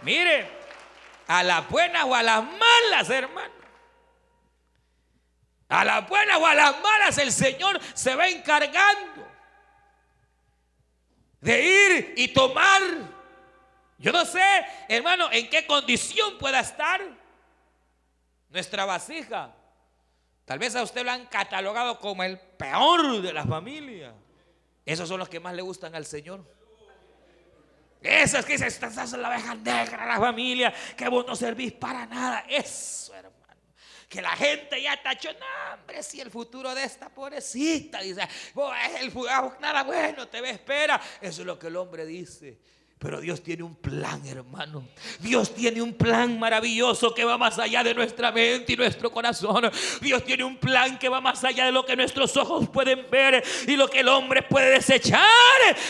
[0.03, 0.49] Mire,
[1.27, 3.55] a las buenas o a las malas, hermano.
[5.69, 9.14] A las buenas o a las malas el Señor se va encargando
[11.45, 12.81] de ir y tomar.
[13.99, 14.41] Yo no sé,
[14.89, 17.03] hermano, en qué condición pueda estar
[18.49, 19.55] nuestra vasija.
[20.47, 24.15] Tal vez a usted lo han catalogado como el peor de la familia.
[24.87, 26.43] Esos son los que más le gustan al Señor.
[28.01, 32.45] Esas que dicen, estás la abeja negra, la familia, que vos no servís para nada.
[32.49, 33.44] Eso, hermano.
[34.09, 38.29] Que la gente ya está hecho, no, hombre, si el futuro de esta pobrecita, dice,
[39.01, 39.13] el,
[39.61, 41.01] nada bueno te espera.
[41.21, 42.59] Eso es lo que el hombre dice.
[43.05, 44.83] Pero Dios tiene un plan, hermano.
[45.21, 49.71] Dios tiene un plan maravilloso que va más allá de nuestra mente y nuestro corazón.
[50.01, 53.45] Dios tiene un plan que va más allá de lo que nuestros ojos pueden ver
[53.69, 55.21] y lo que el hombre puede desechar.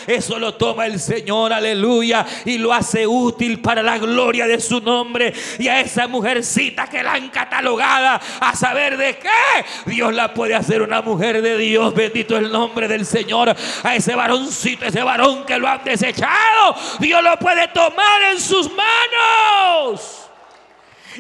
[0.08, 4.80] Eso lo toma el Señor, aleluya, y lo hace útil para la gloria de su
[4.80, 5.32] nombre.
[5.60, 9.28] Y a esa mujercita que la han catalogada a saber de qué,
[9.86, 11.94] Dios la puede hacer una mujer de Dios.
[11.94, 13.54] Bendito el nombre del Señor.
[13.84, 16.74] A ese varoncito, ese varón que lo han desechado.
[17.05, 20.30] Dios lo puede tomar en sus manos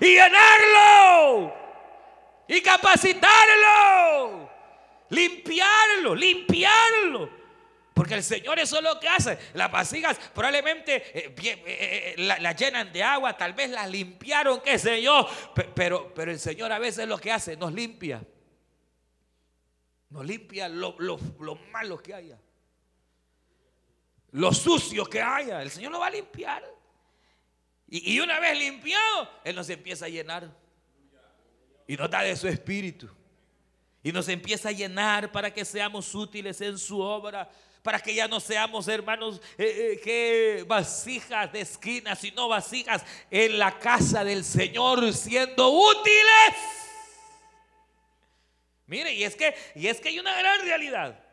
[0.00, 1.54] y llenarlo
[2.48, 4.50] y capacitarlo,
[5.10, 7.44] limpiarlo, limpiarlo.
[7.92, 9.38] Porque el Señor eso es lo que hace.
[9.52, 14.78] Las vasijas probablemente eh, eh, eh, las llenan de agua, tal vez las limpiaron, qué
[14.78, 15.28] sé yo.
[15.74, 18.22] Pero, pero el Señor a veces lo que hace, nos limpia.
[20.08, 22.38] Nos limpia lo, lo, lo malo que haya
[24.34, 26.64] lo sucio que haya, el Señor lo va a limpiar.
[27.86, 30.50] Y, una vez limpiado, Él nos empieza a llenar.
[31.86, 33.08] Y nos da de su espíritu.
[34.02, 37.48] Y nos empieza a llenar para que seamos útiles en su obra.
[37.80, 43.56] Para que ya no seamos hermanos eh, eh, que vasijas de esquina, sino vasijas en
[43.56, 46.56] la casa del Señor siendo útiles.
[48.86, 51.23] Mire, y es que, y es que hay una gran realidad.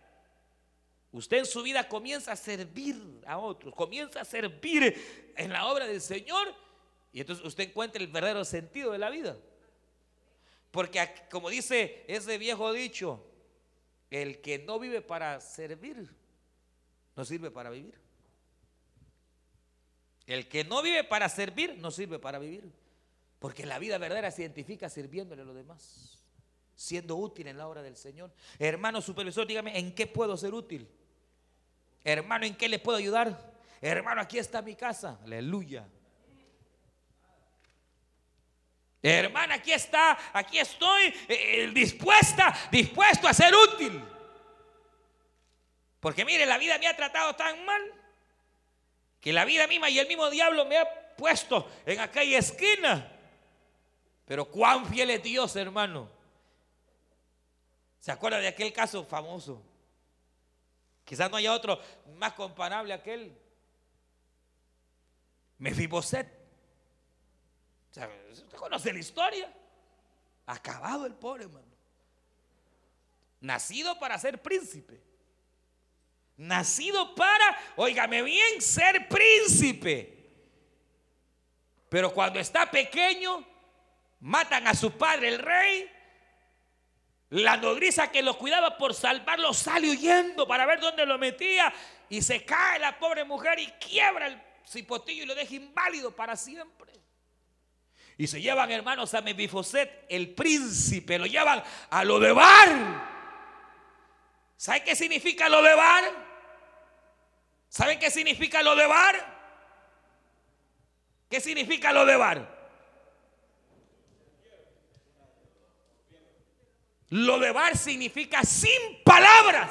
[1.11, 5.85] Usted en su vida comienza a servir a otros, comienza a servir en la obra
[5.85, 6.55] del Señor
[7.11, 9.37] y entonces usted encuentra el verdadero sentido de la vida.
[10.71, 13.25] Porque como dice ese viejo dicho,
[14.09, 16.09] el que no vive para servir,
[17.15, 17.99] no sirve para vivir.
[20.25, 22.71] El que no vive para servir, no sirve para vivir.
[23.37, 26.23] Porque la vida verdadera se identifica sirviéndole a los demás,
[26.73, 28.31] siendo útil en la obra del Señor.
[28.59, 30.87] Hermano supervisor, dígame, ¿en qué puedo ser útil?
[32.03, 33.37] Hermano, ¿en qué le puedo ayudar?
[33.81, 35.19] Hermano, aquí está mi casa.
[35.23, 35.87] Aleluya.
[39.03, 44.03] Hermano, aquí está, aquí estoy eh, eh, dispuesta, dispuesto a ser útil.
[45.99, 47.81] Porque mire, la vida me ha tratado tan mal
[49.19, 53.11] que la vida misma y el mismo diablo me ha puesto en aquella esquina.
[54.25, 56.09] Pero cuán fiel es Dios, hermano.
[57.99, 59.63] ¿Se acuerda de aquel caso famoso?
[61.11, 61.77] Quizás no haya otro
[62.15, 63.37] más comparable a aquel.
[65.57, 66.25] Mefiboset.
[67.89, 69.53] ¿Usted conoce la historia?
[70.45, 71.67] Acabado el pobre hermano.
[73.41, 75.03] Nacido para ser príncipe.
[76.37, 80.31] Nacido para, óigame bien, ser príncipe.
[81.89, 83.45] Pero cuando está pequeño,
[84.21, 85.91] matan a su padre, el rey,
[87.31, 91.73] la nodriza que lo cuidaba por salvarlo sale huyendo para ver dónde lo metía
[92.09, 96.35] y se cae la pobre mujer y quiebra el cipotillo y lo deja inválido para
[96.35, 96.91] siempre.
[98.17, 103.11] Y se llevan hermanos a Mebifoset, el príncipe, lo llevan a lo de bar.
[104.57, 106.03] ¿Sabe qué significa lo de bar?
[107.69, 109.15] ¿Saben qué significa lo de bar?
[111.29, 112.50] ¿Qué significa lo de bar?
[117.11, 119.69] Lo de bar significa sin palabras.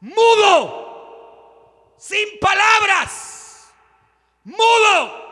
[0.00, 1.94] Mudo.
[1.98, 3.70] Sin palabras.
[4.44, 5.28] Mudo.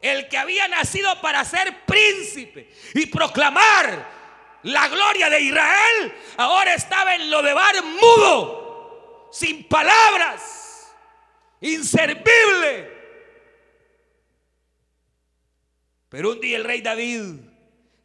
[0.00, 4.08] El que había nacido para ser príncipe y proclamar
[4.62, 10.94] la gloria de Israel, ahora estaba en lo de bar mudo, sin palabras,
[11.60, 12.96] inservible.
[16.08, 17.47] Pero un día el rey David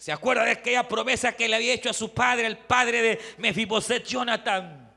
[0.03, 3.21] ¿Se acuerda de aquella promesa que le había hecho a su padre, el padre de
[3.37, 4.91] Mefiboset, Jonathan?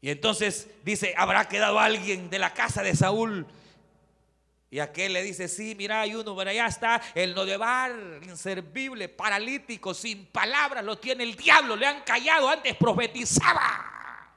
[0.00, 3.48] Y entonces dice, ¿habrá quedado alguien de la casa de Saúl?
[4.70, 9.92] Y aquel le dice, sí, mira, hay uno, pero allá está el Nodebar, inservible, paralítico,
[9.92, 14.30] sin palabras, lo tiene el diablo, le han callado, antes profetizaba,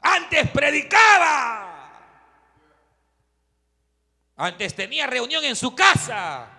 [0.00, 1.70] antes predicaba.
[4.34, 6.53] Antes tenía reunión en su casa.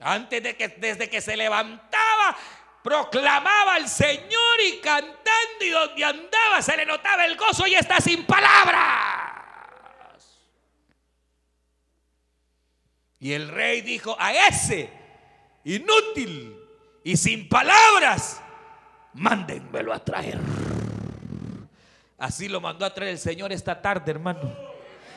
[0.00, 2.36] Antes de que desde que se levantaba
[2.82, 5.20] proclamaba al Señor y cantando
[5.60, 9.30] y donde andaba se le notaba el gozo y está sin palabras.
[13.18, 14.90] Y el rey dijo a ese
[15.64, 16.56] inútil
[17.04, 18.40] y sin palabras,
[19.12, 20.38] mándenmelo a traer.
[22.16, 24.69] Así lo mandó a traer el Señor esta tarde, hermano.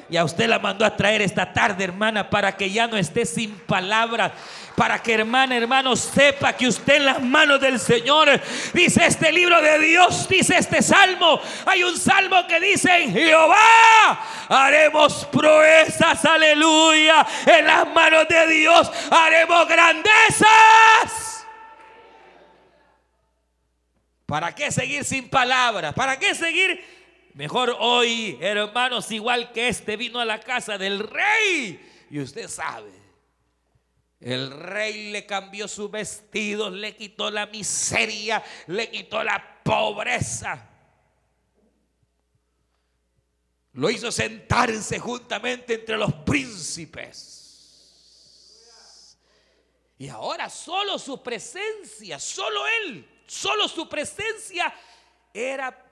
[0.09, 3.25] Y a usted la mandó a traer esta tarde, hermana, para que ya no esté
[3.25, 4.31] sin palabras.
[4.75, 8.41] Para que, hermana, hermano, sepa que usted en las manos del Señor,
[8.73, 11.39] dice este libro de Dios, dice este salmo.
[11.65, 17.25] Hay un salmo que dice, en Jehová haremos proezas, aleluya.
[17.45, 21.33] En las manos de Dios haremos grandezas.
[24.25, 25.93] ¿Para qué seguir sin palabras?
[25.93, 27.02] ¿Para qué seguir
[27.33, 31.79] Mejor hoy, hermanos, igual que este vino a la casa del rey.
[32.11, 32.91] Y usted sabe,
[34.19, 40.69] el rey le cambió su vestido, le quitó la miseria, le quitó la pobreza.
[43.73, 47.33] Lo hizo sentarse juntamente entre los príncipes.
[49.97, 54.71] Y ahora solo su presencia, solo él, solo su presencia
[55.33, 55.82] era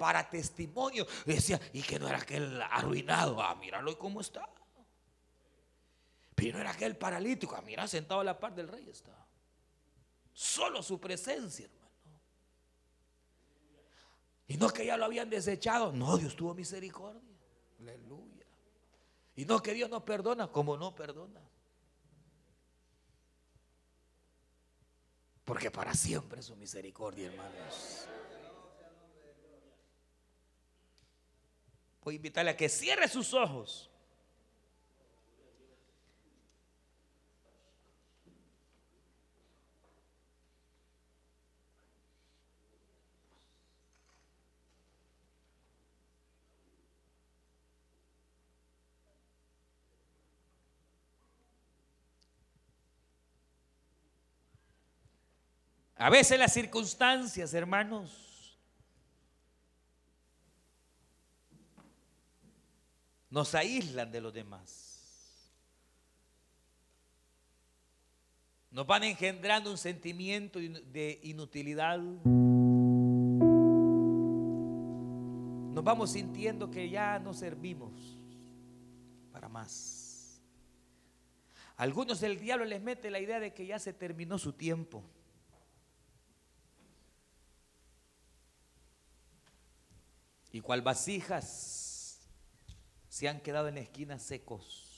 [0.00, 1.06] para testimonio.
[1.26, 4.48] Decía, y que no era aquel arruinado, ah, míralo y cómo está.
[6.34, 9.14] Pero no era aquel paralítico, ah, mira, sentado a la par del rey está.
[10.32, 11.90] Solo su presencia, hermano.
[14.48, 17.36] Y no que ya lo habían desechado, no, Dios tuvo misericordia.
[17.80, 18.46] Aleluya.
[19.36, 21.42] Y no que Dios no perdona, como no perdona.
[25.44, 28.06] Porque para siempre es su misericordia, hermanos.
[32.02, 33.90] Voy a invitarle a que cierre sus ojos.
[56.00, 58.29] A veces las circunstancias, hermanos,
[63.30, 64.88] nos aíslan de los demás.
[68.70, 71.98] Nos van engendrando un sentimiento de inutilidad.
[75.68, 78.18] Nos vamos sintiendo que ya no servimos
[79.32, 80.40] para más.
[81.76, 85.02] algunos el diablo les mete la idea de que ya se terminó su tiempo.
[90.52, 91.79] Y cual vasijas
[93.10, 94.96] se han quedado en esquinas secos.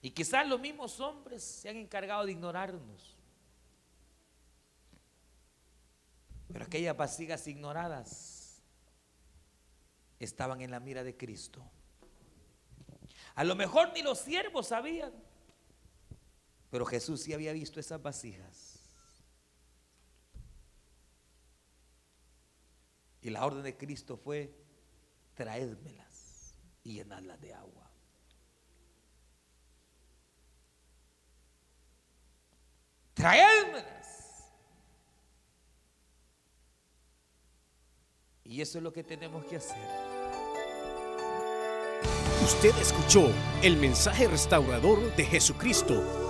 [0.00, 3.16] Y quizás los mismos hombres se han encargado de ignorarnos.
[6.52, 8.62] Pero aquellas vasijas ignoradas
[10.20, 11.68] estaban en la mira de Cristo.
[13.34, 15.12] A lo mejor ni los siervos sabían,
[16.70, 18.69] pero Jesús sí había visto esas vasijas.
[23.22, 24.54] Y la orden de Cristo fue,
[25.34, 27.90] traédmelas y llenadlas de agua.
[33.14, 34.00] Traédmelas.
[38.44, 39.76] Y eso es lo que tenemos que hacer.
[42.42, 43.30] Usted escuchó
[43.62, 46.29] el mensaje restaurador de Jesucristo